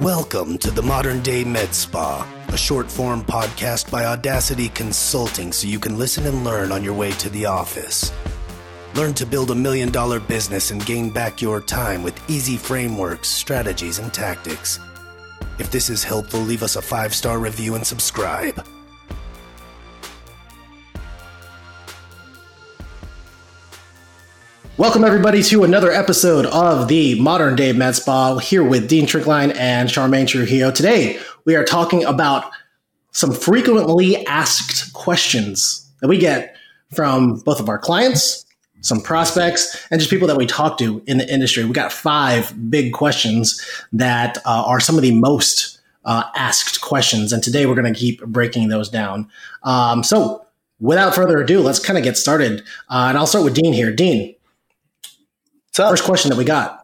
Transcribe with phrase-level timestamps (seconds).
[0.00, 5.68] Welcome to the Modern Day Med Spa, a short form podcast by Audacity Consulting so
[5.68, 8.10] you can listen and learn on your way to the office.
[8.96, 13.28] Learn to build a million dollar business and gain back your time with easy frameworks,
[13.28, 14.80] strategies, and tactics.
[15.60, 18.66] If this is helpful, leave us a five star review and subscribe.
[24.76, 29.54] Welcome, everybody, to another episode of the Modern Day Med Spa here with Dean Trinkline
[29.54, 30.72] and Charmaine Trujillo.
[30.72, 32.50] Today, we are talking about
[33.12, 36.56] some frequently asked questions that we get
[36.92, 38.44] from both of our clients,
[38.80, 41.64] some prospects, and just people that we talk to in the industry.
[41.64, 47.32] We got five big questions that uh, are some of the most uh, asked questions.
[47.32, 49.30] And today, we're going to keep breaking those down.
[49.62, 50.44] Um, so,
[50.80, 52.62] without further ado, let's kind of get started.
[52.90, 53.94] Uh, and I'll start with Dean here.
[53.94, 54.34] Dean,
[55.74, 56.80] First question that we got.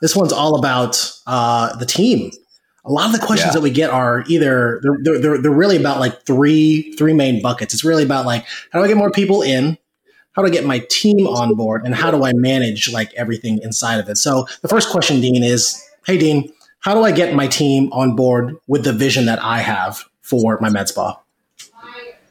[0.00, 2.30] This one's all about uh, the team.
[2.84, 3.52] A lot of the questions yeah.
[3.52, 7.72] that we get are either they're, they're, they're really about like three three main buckets.
[7.74, 9.78] It's really about like how do I get more people in,
[10.32, 13.60] how do I get my team on board, and how do I manage like everything
[13.62, 14.16] inside of it.
[14.16, 18.16] So the first question, Dean, is Hey Dean, how do I get my team on
[18.16, 21.21] board with the vision that I have for my med spa?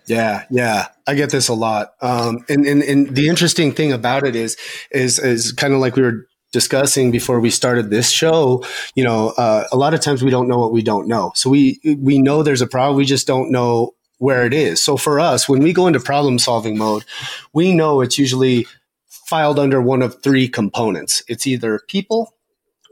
[0.07, 1.93] Yeah, yeah, I get this a lot.
[2.01, 4.57] Um, and, and and the interesting thing about it is
[4.91, 8.65] is is kind of like we were discussing before we started this show.
[8.95, 11.31] You know, uh, a lot of times we don't know what we don't know.
[11.35, 14.81] So we we know there's a problem, we just don't know where it is.
[14.81, 17.05] So for us, when we go into problem solving mode,
[17.53, 18.67] we know it's usually
[19.07, 21.23] filed under one of three components.
[21.27, 22.33] It's either people,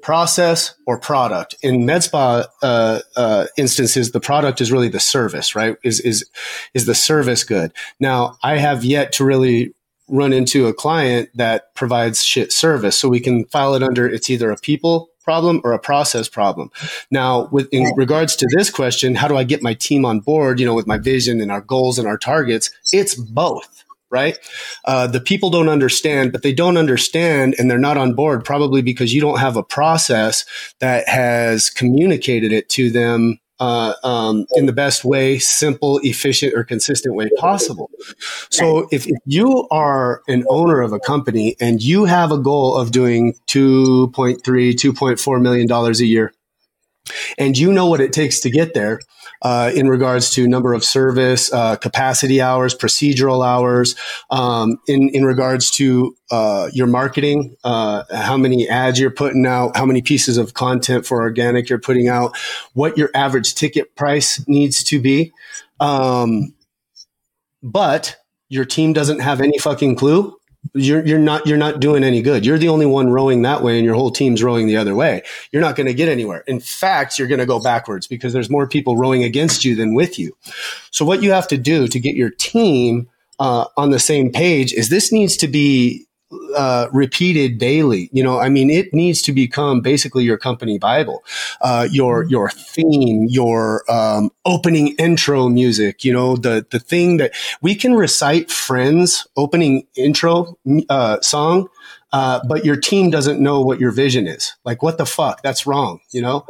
[0.01, 1.55] process or product.
[1.61, 5.77] In MedSpa uh, uh, instances, the product is really the service, right?
[5.83, 6.29] Is is
[6.73, 7.73] is the service good?
[7.99, 9.73] Now, I have yet to really
[10.07, 14.29] run into a client that provides shit service, so we can file it under it's
[14.29, 16.71] either a people problem or a process problem.
[17.11, 20.59] Now, with in regards to this question, how do I get my team on board?
[20.59, 24.37] You know, with my vision and our goals and our targets, it's both right?
[24.85, 28.81] Uh, the people don't understand, but they don't understand and they're not on board probably
[28.81, 30.45] because you don't have a process
[30.79, 36.63] that has communicated it to them uh, um, in the best way, simple, efficient, or
[36.63, 37.89] consistent way possible.
[38.49, 42.77] So if, if, you are an owner of a company and you have a goal
[42.77, 46.33] of doing 2.3, 2.4 million dollars a year,
[47.37, 48.99] and you know what it takes to get there,
[49.41, 53.95] uh, in regards to number of service, uh, capacity hours, procedural hours,
[54.29, 59.75] um, in, in regards to uh, your marketing, uh, how many ads you're putting out,
[59.75, 62.35] how many pieces of content for organic you're putting out,
[62.73, 65.31] what your average ticket price needs to be.
[65.79, 66.53] Um,
[67.63, 68.17] but
[68.49, 70.38] your team doesn't have any fucking clue
[70.73, 72.45] you're you're not you're not doing any good.
[72.45, 75.23] You're the only one rowing that way, and your whole team's rowing the other way.
[75.51, 76.43] You're not going to get anywhere.
[76.47, 79.95] In fact, you're going to go backwards because there's more people rowing against you than
[79.95, 80.35] with you.
[80.91, 83.09] So what you have to do to get your team
[83.39, 86.05] uh, on the same page is this needs to be
[86.55, 88.09] uh, repeated daily.
[88.11, 91.23] You know, I mean, it needs to become basically your company Bible,
[91.61, 92.31] uh, your mm-hmm.
[92.31, 96.03] your theme, your um, opening intro music.
[96.03, 100.57] You know, the the thing that we can recite Friends opening intro
[100.89, 101.67] uh, song.
[102.11, 104.53] Uh, but your team doesn't know what your vision is.
[104.65, 105.43] Like, what the fuck?
[105.43, 105.99] That's wrong.
[106.11, 106.45] You know.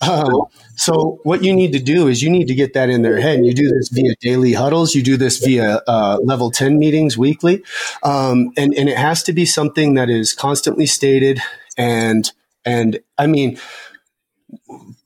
[0.00, 0.46] Um,
[0.76, 3.36] so what you need to do is you need to get that in their head.
[3.36, 4.94] And you do this via daily huddles.
[4.94, 7.62] You do this via uh, level 10 meetings weekly.
[8.02, 11.40] Um, and, and it has to be something that is constantly stated
[11.76, 12.32] and,
[12.64, 13.58] and I mean,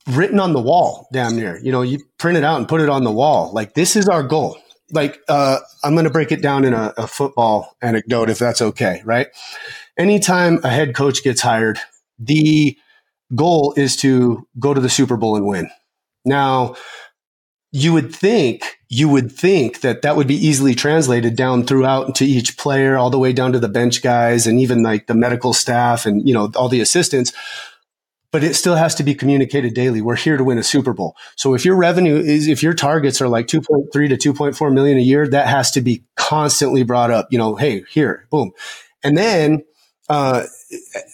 [0.08, 2.88] written on the wall damn near, you know, you print it out and put it
[2.88, 3.52] on the wall.
[3.52, 4.58] Like this is our goal.
[4.92, 8.62] Like, uh, I'm going to break it down in a, a football anecdote, if that's
[8.62, 9.02] okay.
[9.04, 9.28] Right.
[9.96, 11.78] Anytime a head coach gets hired,
[12.18, 12.76] the,
[13.34, 15.70] goal is to go to the Super Bowl and win.
[16.24, 16.76] Now,
[17.70, 22.24] you would think you would think that that would be easily translated down throughout to
[22.24, 25.52] each player all the way down to the bench guys and even like the medical
[25.52, 27.32] staff and you know all the assistants
[28.30, 30.00] but it still has to be communicated daily.
[30.00, 31.16] We're here to win a super bowl.
[31.36, 35.02] So if your revenue is if your targets are like 2.3 to 2.4 million a
[35.02, 37.28] year that has to be constantly brought up.
[37.32, 38.52] You know hey here boom.
[39.02, 39.64] And then
[40.08, 40.44] uh,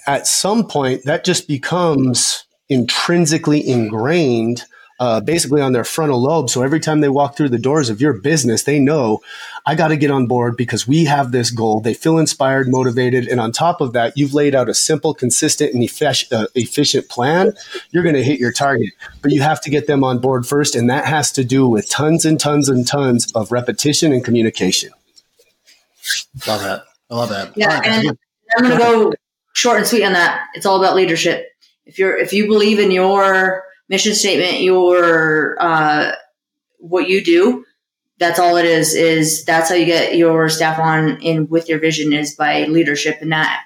[0.06, 4.64] at some point that just becomes intrinsically ingrained
[5.00, 6.50] uh, basically on their frontal lobe.
[6.50, 9.20] So every time they walk through the doors of your business, they know
[9.64, 11.80] I got to get on board because we have this goal.
[11.80, 13.26] They feel inspired, motivated.
[13.26, 17.08] And on top of that, you've laid out a simple, consistent, and efficient, uh, efficient
[17.08, 17.54] plan.
[17.90, 18.90] You're going to hit your target,
[19.22, 20.76] but you have to get them on board first.
[20.76, 24.90] And that has to do with tons and tons and tons of repetition and communication.
[26.46, 26.84] Love that.
[27.10, 27.56] I love that.
[27.56, 27.78] Yeah.
[27.78, 27.86] Right.
[27.86, 28.18] And
[28.56, 29.12] I'm going to go
[29.54, 30.46] short and sweet on that.
[30.54, 31.46] It's all about leadership.
[31.86, 36.12] If you're if you believe in your mission statement, your uh,
[36.78, 37.64] what you do.
[38.18, 38.94] That's all it is.
[38.94, 43.18] Is that's how you get your staff on in with your vision is by leadership,
[43.20, 43.62] and that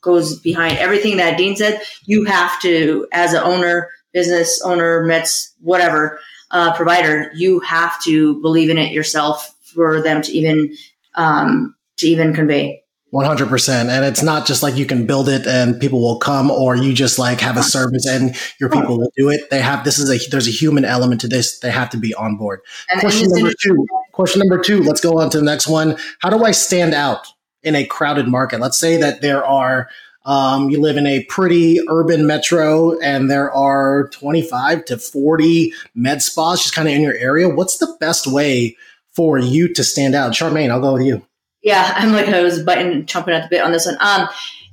[0.00, 1.80] goes behind everything that Dean said.
[2.04, 6.20] You have to, as an owner, business owner, Mets, whatever
[6.50, 10.74] uh, provider, you have to believe in it yourself for them to even
[11.14, 12.83] um, to even convey.
[13.14, 16.74] 100% and it's not just like you can build it and people will come or
[16.74, 19.48] you just like have a service and your people will do it.
[19.50, 21.60] They have this is a there's a human element to this.
[21.60, 22.60] They have to be on board.
[22.90, 25.96] And, question and number two question number two let's go on to the next one.
[26.18, 27.28] How do i stand out
[27.62, 28.58] in a crowded market?
[28.58, 29.88] Let's say that there are
[30.24, 36.20] um, you live in a pretty urban metro and there are 25 to 40 med
[36.20, 37.48] spas just kind of in your area.
[37.48, 38.76] What's the best way
[39.12, 40.32] for you to stand out?
[40.32, 41.24] Charmaine i'll go with you
[41.64, 43.96] yeah, I'm like I was button chomping at the bit on this one.
[43.98, 44.28] Um,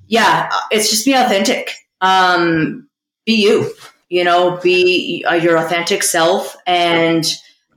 [0.08, 1.72] yeah, it's just be authentic.
[2.02, 2.90] Um,
[3.26, 3.74] be you.
[4.10, 6.58] You know, be uh, your authentic self.
[6.68, 7.26] And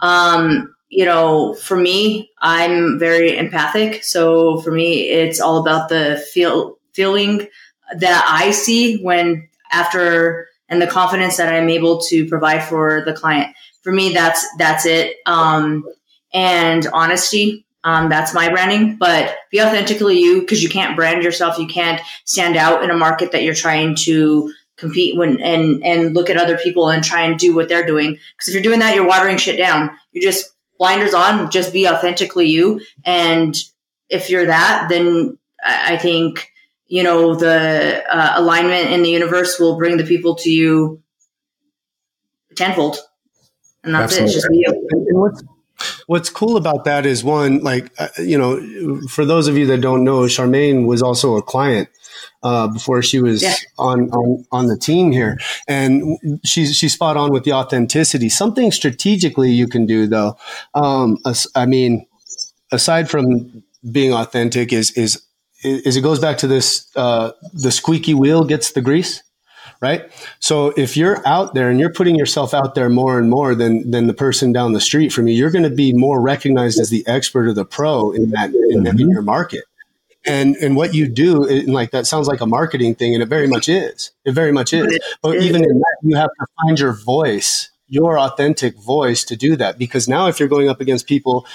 [0.00, 4.02] um, you know, for me, I'm very empathic.
[4.02, 7.46] So for me, it's all about the feel feeling
[7.96, 13.12] that I see when after and the confidence that I'm able to provide for the
[13.12, 13.54] client.
[13.82, 15.18] For me, that's that's it.
[15.24, 15.84] Um,
[16.32, 21.58] and honesty um, that's my branding, but be authentically you because you can't brand yourself.
[21.58, 26.14] You can't stand out in a market that you're trying to compete when and and
[26.14, 28.12] look at other people and try and do what they're doing.
[28.12, 29.90] Because if you're doing that, you're watering shit down.
[30.12, 31.50] You just blinders on.
[31.50, 32.80] Just be authentically you.
[33.04, 33.54] And
[34.08, 36.50] if you're that, then I think
[36.86, 41.02] you know the uh, alignment in the universe will bring the people to you
[42.56, 42.96] tenfold.
[43.82, 44.30] And that's Absolutely.
[44.30, 44.34] it.
[44.34, 45.18] Just be you.
[45.18, 45.44] What's
[46.30, 50.04] cool about that is one, like, uh, you know, for those of you that don't
[50.04, 51.88] know, Charmaine was also a client
[52.42, 53.54] uh, before she was yeah.
[53.78, 58.28] on, on on the team here, and she's she's spot on with the authenticity.
[58.28, 60.36] Something strategically you can do though.
[60.74, 61.18] Um,
[61.54, 62.06] I mean,
[62.70, 65.22] aside from being authentic, is is
[65.62, 69.22] is it goes back to this: uh, the squeaky wheel gets the grease
[69.80, 70.10] right?
[70.40, 73.90] So if you're out there and you're putting yourself out there more and more than
[73.90, 76.90] than the person down the street from you, you're going to be more recognized as
[76.90, 79.64] the expert or the pro in that in, in your market.
[80.26, 83.28] And and what you do, and like that sounds like a marketing thing, and it
[83.28, 84.12] very much is.
[84.24, 84.98] It very much is.
[85.20, 89.54] But even in that, you have to find your voice, your authentic voice, to do
[89.56, 89.76] that.
[89.76, 91.46] Because now, if you're going up against people,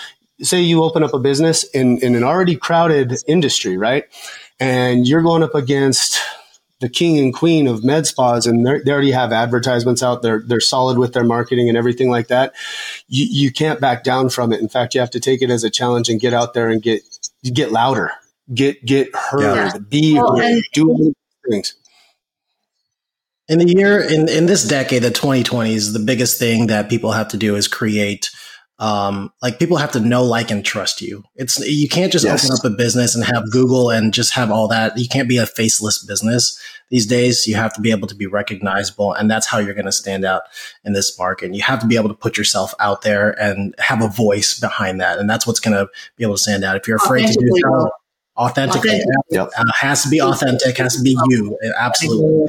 [0.42, 4.06] say you open up a business in in an already crowded industry, right?
[4.60, 6.20] And you're going up against
[6.80, 10.42] the king and queen of med spas and they already have advertisements out there.
[10.46, 12.54] They're solid with their marketing and everything like that.
[13.08, 14.62] You, you can't back down from it.
[14.62, 16.82] In fact, you have to take it as a challenge and get out there and
[16.82, 17.02] get,
[17.54, 18.12] get louder,
[18.54, 19.78] get, get heard, yeah.
[19.78, 21.14] be, well, and- do
[21.50, 21.76] things.
[23.50, 27.30] In the year, in, in this decade, the 2020s, the biggest thing that people have
[27.30, 28.30] to do is create
[28.80, 31.24] um, like people have to know, like, and trust you.
[31.36, 32.46] It's you can't just yes.
[32.46, 34.98] open up a business and have Google and just have all that.
[34.98, 36.58] You can't be a faceless business
[36.90, 37.46] these days.
[37.46, 40.24] You have to be able to be recognizable, and that's how you're going to stand
[40.24, 40.44] out
[40.86, 41.54] in this market.
[41.54, 45.02] You have to be able to put yourself out there and have a voice behind
[45.02, 46.78] that, and that's what's going to be able to stand out.
[46.78, 47.92] If you're afraid to do so,
[48.38, 49.06] authentically, authentic.
[49.30, 49.50] yep.
[49.58, 51.58] uh, has to be authentic, has to be you.
[51.78, 52.48] Absolutely.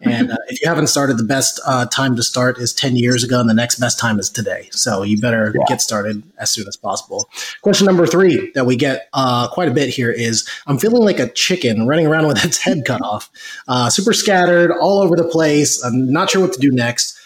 [0.00, 3.24] And uh, if you haven't started, the best uh, time to start is 10 years
[3.24, 4.68] ago, and the next best time is today.
[4.70, 5.64] So you better yeah.
[5.66, 7.28] get started as soon as possible.
[7.62, 11.18] Question number three that we get uh, quite a bit here is I'm feeling like
[11.18, 13.28] a chicken running around with its head cut off,
[13.66, 15.82] uh, super scattered all over the place.
[15.82, 17.18] I'm not sure what to do next.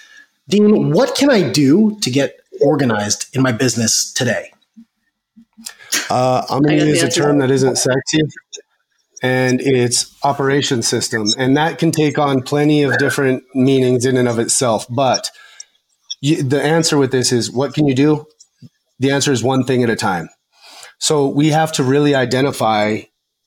[0.49, 4.53] Dean, what can I do to get organized in my business today?
[6.09, 8.21] Uh, I'm going to use a term that isn't sexy
[9.23, 11.27] and its operation system.
[11.39, 14.87] And that can take on plenty of different meanings in and of itself.
[14.91, 15.31] But
[16.21, 18.27] you, the answer with this is what can you do?
[18.99, 20.29] The answer is one thing at a time.
[20.99, 23.01] So we have to really identify,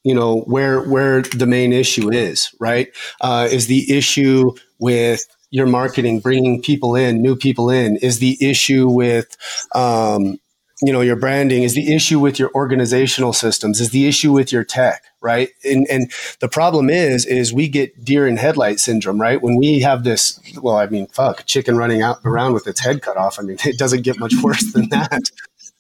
[0.04, 2.50] you know, where where the main issue is.
[2.60, 2.90] Right?
[3.20, 7.98] Uh, is the issue with your marketing, bringing people in, new people in?
[7.98, 9.38] Is the issue with
[9.74, 10.38] um,
[10.82, 14.52] you know your branding is the issue with your organizational systems is the issue with
[14.52, 15.50] your tech right?
[15.64, 19.42] And and the problem is is we get deer in headlight syndrome right?
[19.42, 23.02] When we have this well i mean fuck chicken running out around with its head
[23.02, 23.40] cut off.
[23.40, 25.24] I mean it doesn't get much worse than that.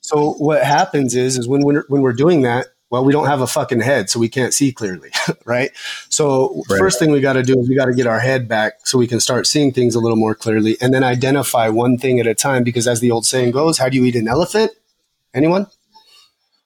[0.01, 3.41] So what happens is is when we're, when we're doing that well we don't have
[3.41, 5.11] a fucking head so we can't see clearly
[5.45, 5.69] right?
[6.09, 6.79] So right.
[6.79, 8.97] first thing we got to do is we got to get our head back so
[8.97, 12.25] we can start seeing things a little more clearly and then identify one thing at
[12.25, 14.71] a time because as the old saying goes how do you eat an elephant
[15.35, 15.67] Anyone?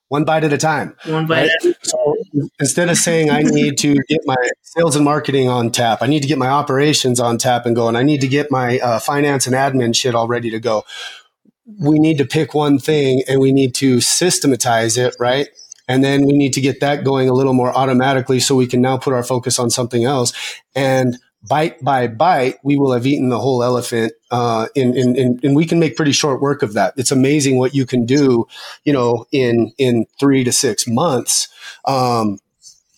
[0.10, 0.96] one bite at a time.
[1.06, 1.50] One bite.
[1.64, 1.76] Right?
[1.84, 2.16] So
[2.60, 6.22] instead of saying I need to get my sales and marketing on tap, I need
[6.24, 9.48] to get my operations on tap and going, I need to get my uh, finance
[9.48, 10.84] and admin shit all ready to go.
[11.80, 15.48] We need to pick one thing and we need to systematize it, right?
[15.88, 18.82] And then we need to get that going a little more automatically so we can
[18.82, 20.34] now put our focus on something else.
[20.76, 21.18] And
[21.48, 24.14] bite by bite, we will have eaten the whole elephant.
[24.32, 26.94] Uh, in, in, in, and we can make pretty short work of that.
[26.98, 28.46] It's amazing what you can do,
[28.84, 31.48] you know, in, in three to six months.
[31.86, 32.38] Um,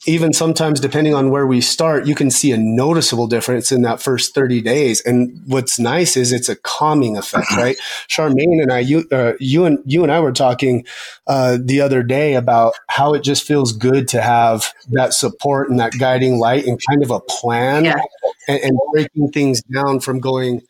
[0.08, 4.02] even sometimes depending on where we start, you can see a noticeable difference in that
[4.02, 5.00] first 30 days.
[5.02, 7.78] And what's nice is it's a calming effect, right?
[8.10, 10.86] Charmaine and I, you, uh, you and you and I were talking,
[11.28, 15.80] uh, the other day about how it just feels good to have that support and
[15.80, 18.02] that guiding light and kind of a plan Yeah.
[18.48, 20.62] and, and breaking things down from going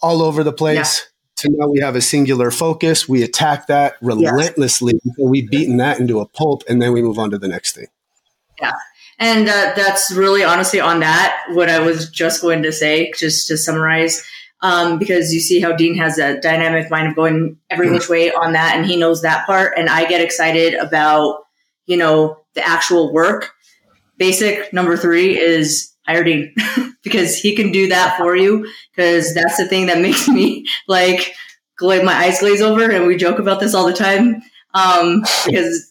[0.00, 1.06] all over the place.
[1.36, 3.08] To now we have a singular focus.
[3.08, 7.18] We attack that relentlessly until we've beaten that into a pulp, and then we move
[7.18, 7.86] on to the next thing.
[8.60, 8.72] Yeah.
[9.18, 13.48] And uh, that's really honestly on that, what I was just going to say, just
[13.48, 14.24] to summarize,
[14.62, 18.32] um, because you see how Dean has a dynamic mind of going every which way
[18.32, 19.74] on that, and he knows that part.
[19.76, 21.44] And I get excited about,
[21.86, 23.52] you know, the actual work.
[24.16, 26.54] Basic number three is hire Dean
[27.02, 28.66] because he can do that for you.
[28.94, 31.34] Because that's the thing that makes me like,
[31.80, 34.42] my eyes glaze over, and we joke about this all the time.
[34.74, 35.89] Um, because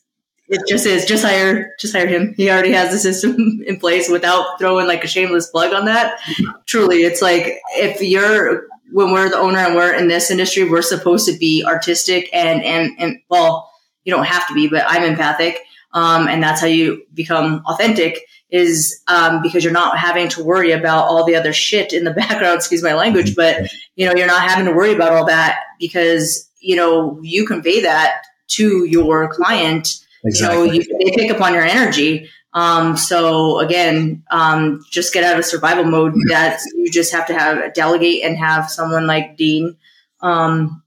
[0.49, 2.33] it just is just hire just hire him.
[2.35, 6.19] He already has the system in place without throwing like a shameless plug on that.
[6.65, 10.81] Truly, it's like if you're when we're the owner and we're in this industry, we're
[10.81, 13.71] supposed to be artistic and and and well,
[14.03, 15.59] you don't have to be, but I'm empathic.
[15.91, 20.71] Um, and that's how you become authentic is um, because you're not having to worry
[20.71, 24.27] about all the other shit in the background excuse my language but you know you're
[24.27, 29.31] not having to worry about all that because you know you convey that to your
[29.31, 32.29] client you know you, they pick up on your energy.
[32.53, 36.13] Um, so again um, just get out of survival mode.
[36.29, 39.77] That you just have to have a delegate and have someone like dean
[40.21, 40.83] um,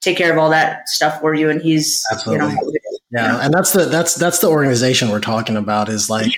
[0.00, 1.50] take care of all that stuff for you.
[1.50, 2.46] And he's Absolutely.
[2.46, 2.72] you know
[3.10, 5.88] Yeah, and that's the that's that's the organization we're talking about.
[5.88, 6.32] Is like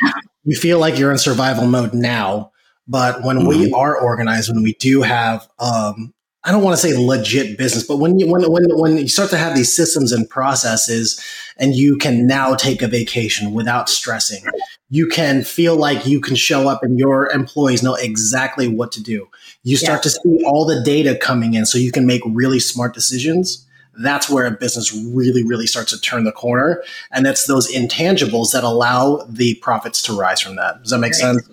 [0.45, 2.53] you feel like you're in survival mode now,
[2.87, 6.97] but when we are organized, when we do have, um, I don't want to say
[6.97, 10.29] legit business, but when you when when when you start to have these systems and
[10.29, 11.23] processes,
[11.57, 14.45] and you can now take a vacation without stressing,
[14.91, 19.03] you can feel like you can show up, and your employees know exactly what to
[19.03, 19.29] do.
[19.63, 22.95] You start to see all the data coming in, so you can make really smart
[22.95, 23.67] decisions
[23.99, 26.83] that's where a business really, really starts to turn the corner.
[27.13, 30.83] And that's those intangibles that allow the profits to rise from that.
[30.83, 31.21] Does that make Right.
[31.21, 31.49] sense?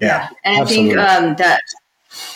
[0.00, 0.98] Yeah, and absolutely.
[0.98, 1.60] I think um, that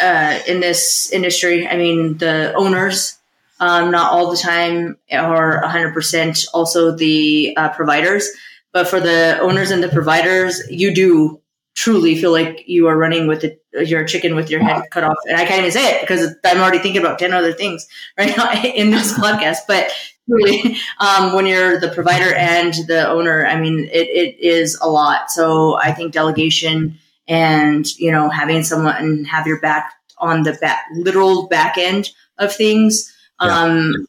[0.00, 3.18] uh, in this industry, I mean, the owners,
[3.62, 8.28] um, not all the time, or 100% also the uh, providers.
[8.72, 11.40] But for the owners and the providers, you do
[11.74, 15.16] truly feel like you are running with the, your chicken with your head cut off.
[15.26, 17.86] And I can't even say it because I'm already thinking about 10 other things
[18.18, 19.58] right now in this podcast.
[19.68, 19.92] But
[20.26, 24.88] really, um, when you're the provider and the owner, I mean, it, it is a
[24.88, 25.30] lot.
[25.30, 30.84] So I think delegation and you know having someone have your back on the back
[30.94, 33.11] literal back end of things
[33.50, 34.06] um,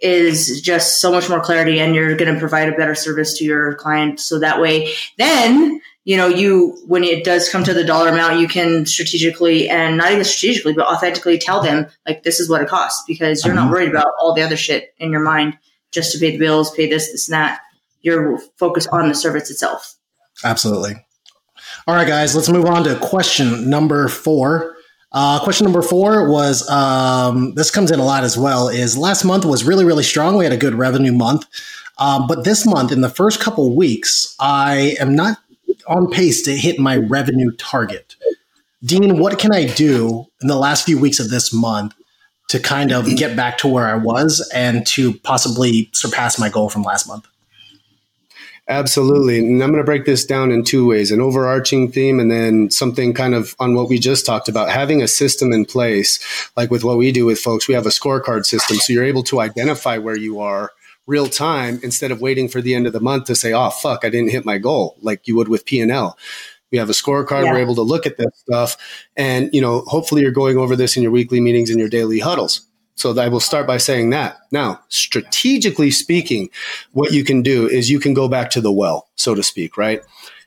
[0.00, 3.44] is just so much more clarity and you're going to provide a better service to
[3.44, 4.20] your client.
[4.20, 8.40] So that way then you know you when it does come to the dollar amount
[8.40, 12.62] you can strategically and not even strategically but authentically tell them like this is what
[12.62, 15.58] it costs because you're not worried about all the other shit in your mind
[15.90, 17.60] just to pay the bills pay this this and that.
[18.00, 19.96] You're focused on the service itself.
[20.44, 21.04] Absolutely.
[21.86, 24.76] All right, guys, let's move on to question number four.
[25.10, 28.68] Uh, question number four was um, this comes in a lot as well.
[28.68, 30.36] Is last month was really really strong.
[30.36, 31.46] We had a good revenue month,
[31.98, 35.38] um, but this month in the first couple weeks, I am not
[35.86, 38.16] on pace to hit my revenue target.
[38.84, 41.94] Dean, what can I do in the last few weeks of this month
[42.48, 46.68] to kind of get back to where I was and to possibly surpass my goal
[46.68, 47.26] from last month?
[48.70, 49.38] Absolutely.
[49.38, 52.70] And I'm going to break this down in two ways an overarching theme and then
[52.70, 54.68] something kind of on what we just talked about.
[54.68, 56.18] Having a system in place,
[56.54, 58.76] like with what we do with folks, we have a scorecard system.
[58.76, 60.72] So you're able to identify where you are
[61.06, 64.04] real time instead of waiting for the end of the month to say, oh, fuck,
[64.04, 66.18] I didn't hit my goal, like you would with P&L.
[66.70, 67.44] We have a scorecard.
[67.44, 67.52] Yeah.
[67.52, 68.76] We're able to look at that stuff.
[69.16, 72.18] And, you know, hopefully you're going over this in your weekly meetings and your daily
[72.18, 72.67] huddles.
[72.98, 74.38] So I will start by saying that.
[74.50, 76.50] Now, strategically speaking,
[76.90, 79.76] what you can do is you can go back to the well, so to speak,
[79.76, 80.02] right?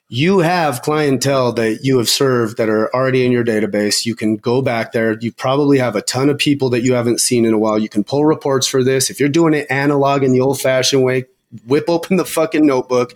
[0.10, 4.06] You have clientele that you have served that are already in your database.
[4.06, 5.18] You can go back there.
[5.18, 7.80] You probably have a ton of people that you haven't seen in a while.
[7.80, 9.10] You can pull reports for this.
[9.10, 11.28] If you're doing it analog in the old fashioned way,
[11.66, 13.14] whip open the fucking notebook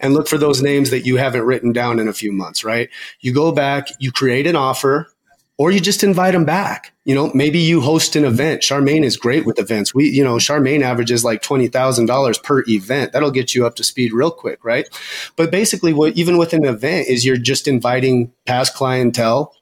[0.00, 2.88] and look for those names that you haven't written down in a few months, right?
[3.20, 5.12] You go back, you create an offer,
[5.58, 6.94] or you just invite them back.
[7.08, 8.60] You know, maybe you host an event.
[8.60, 9.94] Charmaine is great with events.
[9.94, 13.12] We, you know, Charmaine averages like $20,000 per event.
[13.12, 14.86] That'll get you up to speed real quick, right?
[15.34, 19.54] But basically what even with an event is you're just inviting past clientele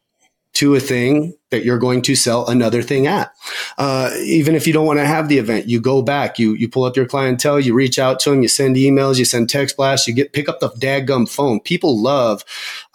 [0.55, 3.31] to a thing that you're going to sell another thing at.
[3.79, 6.69] Uh, even if you don't want to have the event, you go back, you you
[6.69, 9.77] pull up your clientele, you reach out to them, you send emails, you send text
[9.77, 11.61] blasts, you get pick up the dadgum phone.
[11.61, 12.43] People love,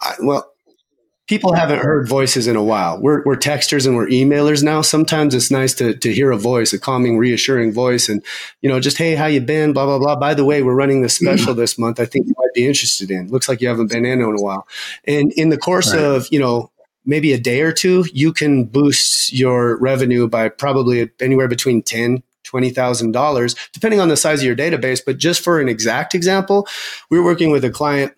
[0.00, 0.51] uh, well,
[1.32, 3.00] people haven't heard voices in a while.
[3.00, 4.82] We're, we're texters and we're emailers now.
[4.82, 8.10] Sometimes it's nice to, to hear a voice, a calming, reassuring voice.
[8.10, 8.22] And,
[8.60, 9.72] you know, just, Hey, how you been?
[9.72, 10.16] Blah, blah, blah.
[10.16, 11.98] By the way, we're running this special this month.
[12.00, 13.30] I think you might be interested in.
[13.30, 14.68] Looks like you haven't been in in a while.
[15.06, 16.04] And in the course right.
[16.04, 16.70] of, you know,
[17.06, 22.22] maybe a day or two, you can boost your revenue by probably anywhere between 10,
[22.44, 25.00] $20,000, depending on the size of your database.
[25.02, 26.68] But just for an exact example,
[27.08, 28.12] we were working with a client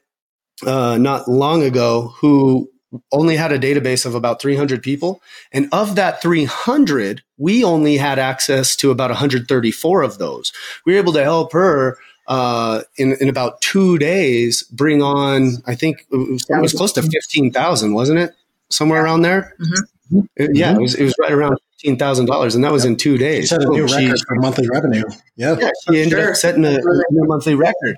[0.66, 2.70] uh, not long ago who
[3.12, 5.22] only had a database of about 300 people.
[5.52, 10.52] And of that 300, we only had access to about 134 of those.
[10.84, 15.74] We were able to help her uh, in, in about two days bring on, I
[15.74, 18.32] think it was, it was close to 15,000, wasn't it?
[18.70, 19.54] Somewhere around there.
[19.60, 20.20] Mm-hmm.
[20.36, 22.96] It, yeah, it was, it was right around fifteen thousand dollars, and that was in
[22.96, 23.44] two days.
[23.44, 25.04] She set a new she, record for monthly revenue.
[25.36, 25.58] Yep.
[25.60, 26.30] Yeah, she ended sure.
[26.30, 27.96] up setting a, a monthly record.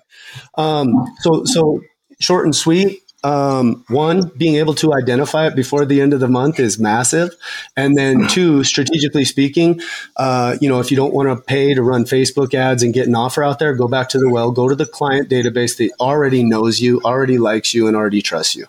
[0.54, 1.82] Um, so, so
[2.20, 6.28] short and sweet um, one, being able to identify it before the end of the
[6.28, 7.34] month is massive.
[7.76, 9.80] And then two, strategically speaking,
[10.16, 13.08] uh, you know, if you don't want to pay to run Facebook ads and get
[13.08, 15.90] an offer out there, go back to the well, go to the client database that
[15.98, 18.66] already knows you, already likes you, and already trusts you.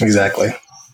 [0.00, 0.50] Exactly.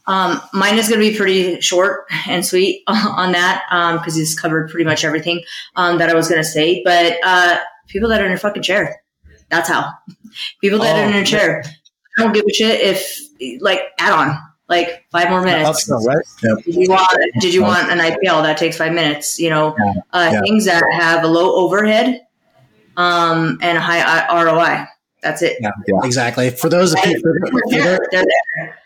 [0.06, 4.38] Um, mine is going to be pretty short and sweet on that because um, he's
[4.38, 5.42] covered pretty much everything
[5.74, 6.82] um, that I was going to say.
[6.84, 9.02] But uh, people that are in your fucking chair,
[9.48, 9.92] that's how.
[10.60, 11.64] People that oh, are in your chair,
[12.18, 13.18] I don't give a shit if
[13.60, 14.38] like add on
[14.68, 15.90] like five more minutes.
[15.90, 16.18] right?
[16.42, 16.64] Yep.
[16.64, 19.38] Did you want did you want an IPL that takes five minutes?
[19.38, 19.92] You know, yeah.
[20.12, 20.40] Uh, yeah.
[20.42, 22.26] things that have a low overhead
[22.96, 24.86] um, and a high ROI.
[25.22, 25.58] That's it.
[25.60, 25.70] Yeah,
[26.02, 26.50] exactly.
[26.50, 28.78] For those of you, for, for, they're there.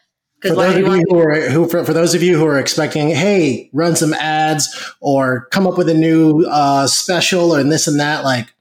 [0.43, 3.09] For those, of you who are, who, for, for, those of you who are expecting,
[3.09, 7.99] hey, run some ads or come up with a new uh, special and this and
[8.01, 8.53] that, like,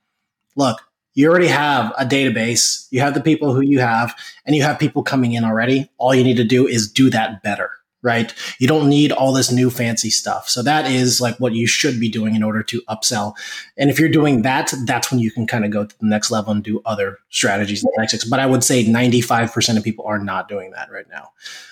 [0.56, 0.80] look,
[1.14, 4.80] you already have a database, you have the people who you have, and you have
[4.80, 5.90] people coming in already.
[5.98, 7.70] All you need to do is do that better,
[8.02, 8.34] right?
[8.58, 10.50] You don't need all this new fancy stuff.
[10.50, 13.36] So that is like what you should be doing in order to upsell.
[13.78, 16.32] And if you're doing that, that's when you can kind of go to the next
[16.32, 18.26] level and do other strategies and tactics.
[18.26, 21.30] But I would say 95% of people are not doing that right now.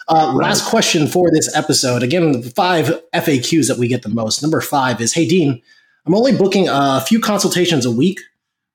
[0.07, 2.03] Uh, last question for this episode.
[2.03, 4.43] Again, the five FAQs that we get the most.
[4.43, 5.61] Number five is Hey, Dean,
[6.05, 8.19] I'm only booking a few consultations a week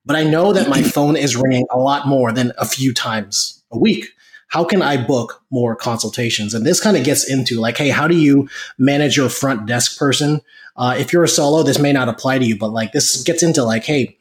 [0.07, 3.63] but I know that my phone is ringing a lot more than a few times
[3.71, 4.07] a week.
[4.49, 6.55] How can I book more consultations?
[6.55, 9.99] And this kind of gets into like, hey, how do you manage your front desk
[9.99, 10.41] person?
[10.77, 13.43] Uh, if you're a solo, this may not apply to you, but like this gets
[13.43, 14.17] into like, hey,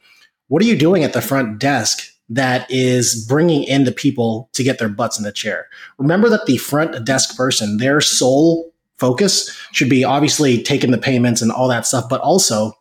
[0.48, 4.64] what are you doing at the front desk that is bringing in the people to
[4.64, 5.68] get their butts in the chair?
[5.98, 11.42] Remember that the front desk person, their sole focus should be obviously taking the payments
[11.42, 12.72] and all that stuff, but also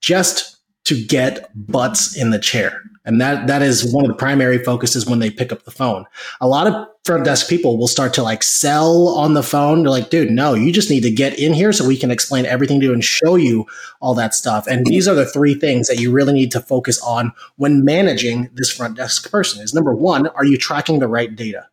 [0.00, 2.82] just to get butts in the chair.
[3.04, 6.04] And that that is one of the primary focuses when they pick up the phone.
[6.40, 9.82] A lot of front desk people will start to like sell on the phone.
[9.82, 12.44] They're like, dude, no, you just need to get in here so we can explain
[12.44, 13.66] everything to you and show you
[14.00, 14.66] all that stuff.
[14.66, 18.50] And these are the three things that you really need to focus on when managing
[18.52, 19.62] this front desk person.
[19.62, 21.66] Is number one, are you tracking the right data?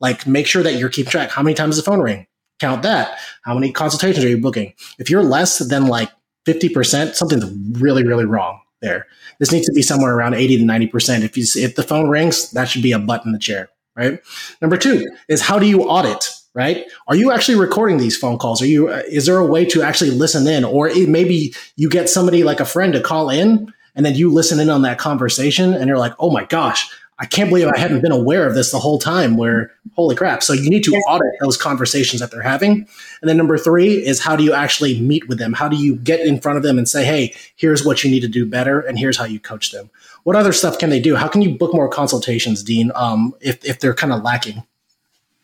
[0.00, 1.30] Like make sure that you're keeping track.
[1.30, 2.26] How many times the phone ring?
[2.58, 3.18] Count that.
[3.42, 4.74] How many consultations are you booking?
[4.98, 6.10] If you're less than like
[6.46, 9.06] 50%, something's really, really wrong there.
[9.38, 11.22] This needs to be somewhere around 80 to 90%.
[11.22, 14.20] If you if the phone rings, that should be a butt in the chair, right?
[14.60, 16.84] Number two is how do you audit, right?
[17.08, 18.62] Are you actually recording these phone calls?
[18.62, 22.08] Are you uh, is there a way to actually listen in or maybe you get
[22.08, 25.74] somebody like a friend to call in and then you listen in on that conversation
[25.74, 28.72] and you're like, "Oh my gosh, I can't believe I hadn't been aware of this
[28.72, 29.36] the whole time.
[29.36, 30.42] Where holy crap!
[30.42, 32.88] So you need to audit those conversations that they're having.
[33.20, 35.52] And then number three is how do you actually meet with them?
[35.52, 38.20] How do you get in front of them and say, hey, here's what you need
[38.20, 39.90] to do better, and here's how you coach them.
[40.24, 41.14] What other stuff can they do?
[41.14, 42.90] How can you book more consultations, Dean?
[42.94, 44.64] Um, if if they're kind of lacking.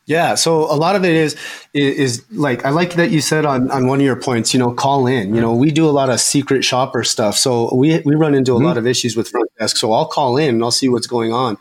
[0.07, 1.35] Yeah, so a lot of it is,
[1.75, 4.55] is, is like I like that you said on on one of your points.
[4.55, 5.35] You know, call in.
[5.35, 8.53] You know, we do a lot of secret shopper stuff, so we we run into
[8.53, 8.67] a mm-hmm.
[8.67, 9.77] lot of issues with front desk.
[9.77, 11.59] So I'll call in and I'll see what's going on.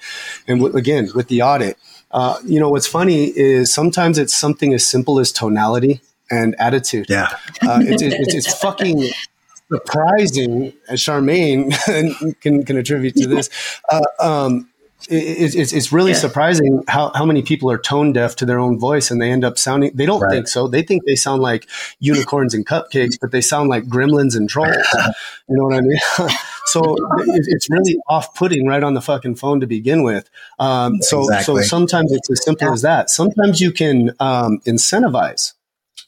[0.47, 1.77] And w- again, with the audit,
[2.11, 7.07] uh, you know, what's funny is sometimes it's something as simple as tonality and attitude.
[7.09, 7.29] Yeah,
[7.63, 9.09] uh, it's, it's, it's fucking
[9.71, 11.73] surprising, as Charmaine
[12.41, 13.49] can can attribute to this.
[13.89, 14.69] Uh, um,
[15.07, 16.17] it, it's, it's really yeah.
[16.17, 19.43] surprising how, how many people are tone deaf to their own voice and they end
[19.43, 20.31] up sounding they don't right.
[20.31, 21.67] think so they think they sound like
[21.99, 24.75] unicorns and cupcakes but they sound like gremlins and trolls
[25.47, 25.99] you know what i mean
[26.65, 31.21] so it, it's really off-putting right on the fucking phone to begin with um, so
[31.23, 31.61] exactly.
[31.63, 32.73] so sometimes it's as simple yeah.
[32.73, 35.53] as that sometimes you can um, incentivize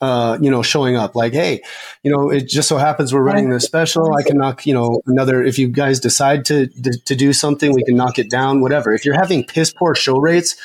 [0.01, 1.61] uh, you know, showing up like, hey,
[2.03, 4.13] you know, it just so happens we're running this special.
[4.15, 5.43] I can knock, you know, another.
[5.43, 8.61] If you guys decide to to, to do something, we can knock it down.
[8.61, 8.93] Whatever.
[8.93, 10.55] If you're having piss poor show rates,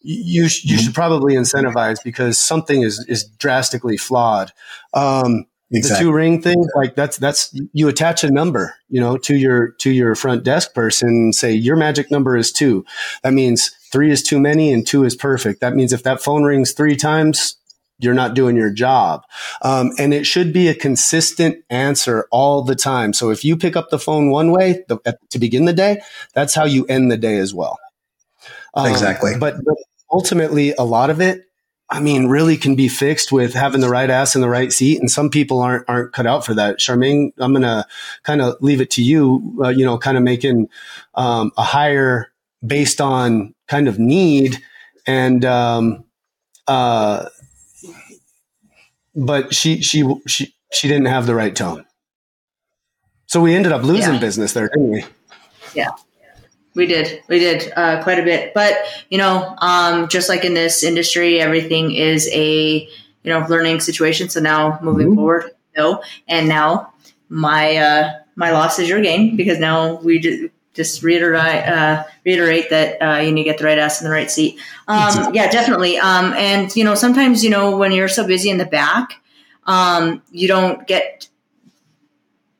[0.00, 4.52] you you should probably incentivize because something is is drastically flawed.
[4.94, 6.04] Um, exactly.
[6.04, 9.72] The two ring thing, like that's that's you attach a number, you know, to your
[9.78, 11.32] to your front desk person.
[11.32, 12.84] Say your magic number is two.
[13.22, 15.60] That means three is too many and two is perfect.
[15.60, 17.56] That means if that phone rings three times,
[17.98, 19.22] you're not doing your job.
[19.62, 23.12] Um, and it should be a consistent answer all the time.
[23.12, 26.00] So if you pick up the phone one way the, at, to begin the day,
[26.34, 27.78] that's how you end the day as well.
[28.74, 29.32] Um, exactly.
[29.38, 29.76] But, but
[30.10, 31.44] ultimately, a lot of it,
[31.90, 34.98] I mean, really can be fixed with having the right ass in the right seat.
[34.98, 36.78] And some people aren't aren't cut out for that.
[36.78, 37.86] Charmaine, I'm gonna
[38.22, 39.58] kind of leave it to you.
[39.62, 40.70] Uh, you know, kind of making
[41.14, 42.32] um, a hire
[42.66, 44.58] based on kind of need
[45.06, 46.04] and um,
[46.66, 47.26] uh,
[49.14, 51.84] but she she she she didn't have the right tone.
[53.26, 54.20] So we ended up losing yeah.
[54.20, 55.04] business there, didn't we?
[55.74, 55.90] Yeah.
[56.74, 57.22] We did.
[57.28, 58.54] We did uh, quite a bit.
[58.54, 58.74] But,
[59.10, 62.90] you know, um, just like in this industry, everything is a, you
[63.24, 64.28] know, learning situation.
[64.28, 65.16] So now moving mm-hmm.
[65.16, 66.02] forward, no.
[66.28, 66.92] And now
[67.28, 72.70] my, uh, my loss is your gain because now we just, just reiterate uh, reiterate
[72.70, 74.58] that uh, you need to get the right ass in the right seat.
[74.88, 75.98] Um, yeah, definitely.
[75.98, 79.20] Um, and you know, sometimes you know when you're so busy in the back,
[79.64, 81.28] um, you don't get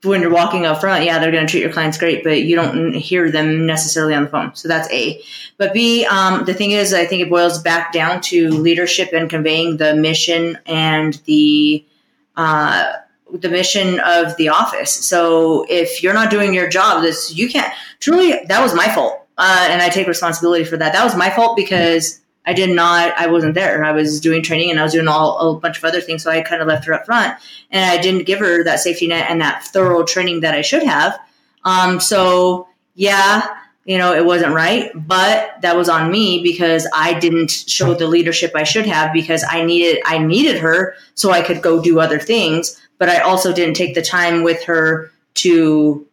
[0.03, 1.05] when you're walking up front.
[1.05, 4.25] Yeah, they're going to treat your clients great, but you don't hear them necessarily on
[4.25, 4.55] the phone.
[4.55, 5.23] So that's A.
[5.57, 9.31] But B, um, the thing is, I think it boils back down to leadership and
[9.31, 11.85] conveying the mission and the
[12.37, 12.93] uh,
[13.33, 14.93] the mission of the office.
[14.93, 17.73] So if you're not doing your job, this you can't.
[18.01, 20.93] Truly, that was my fault, uh, and I take responsibility for that.
[20.93, 23.13] That was my fault because I did not.
[23.17, 23.85] I wasn't there.
[23.85, 26.25] I was doing training and I was doing all a bunch of other things.
[26.25, 27.39] So I kind of left her up front,
[27.71, 30.83] and I didn't give her that safety net and that thorough training that I should
[30.83, 31.19] have.
[31.65, 33.47] Um, so yeah,
[33.85, 38.07] you know, it wasn't right, but that was on me because I didn't show the
[38.07, 41.99] leadership I should have because I needed I needed her so I could go do
[41.99, 46.07] other things but I also didn't take the time with her to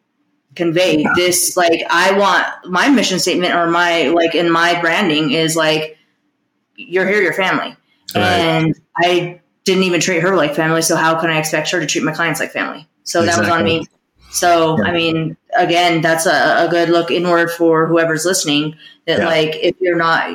[0.56, 1.12] convey yeah.
[1.16, 6.00] this like I want my mission statement or my like in my branding is like
[6.78, 7.78] you're here your family
[8.16, 8.24] right.
[8.24, 11.86] and I didn't even treat her like family so how can I expect her to
[11.86, 13.46] treat my clients like family so exactly.
[13.46, 13.86] that was on me
[14.32, 14.86] so yeah.
[14.86, 18.76] I mean again that's a, a, good look inward for whoever's listening
[19.06, 19.28] that yeah.
[19.28, 20.32] like if you're not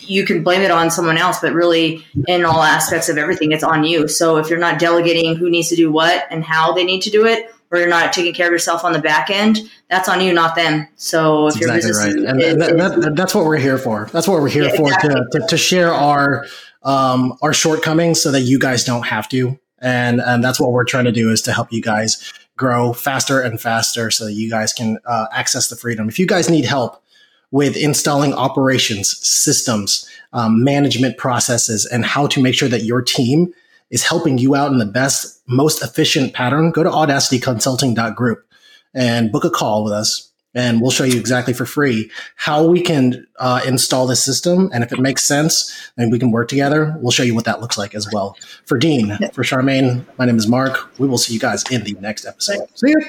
[0.00, 3.64] you can blame it on someone else, but really, in all aspects of everything, it's
[3.64, 4.06] on you.
[4.06, 7.10] So if you're not delegating who needs to do what and how they need to
[7.10, 10.20] do it, or you're not taking care of yourself on the back end, that's on
[10.20, 10.86] you, not them.
[10.96, 12.16] So if that's your business, right.
[12.16, 14.08] and is, that, that, that's what we're here for.
[14.12, 15.14] That's what we're here yeah, for exactly.
[15.14, 16.44] to, to, to, share our
[16.82, 19.58] um, our shortcomings so that you guys don't have to.
[19.78, 23.40] And and that's what we're trying to do is to help you guys grow faster
[23.40, 26.08] and faster so that you guys can uh, access the freedom.
[26.08, 27.01] If you guys need help
[27.52, 33.52] with installing operations, systems, um, management processes, and how to make sure that your team
[33.90, 38.44] is helping you out in the best, most efficient pattern, go to audacityconsulting.group
[38.94, 40.30] and book a call with us.
[40.54, 44.70] And we'll show you exactly for free how we can uh, install this system.
[44.74, 47.62] And if it makes sense and we can work together, we'll show you what that
[47.62, 48.36] looks like as well.
[48.66, 50.90] For Dean, for Charmaine, my name is Mark.
[50.98, 52.68] We will see you guys in the next episode.
[52.74, 53.00] See you.